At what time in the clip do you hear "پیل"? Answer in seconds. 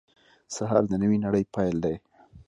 1.53-1.75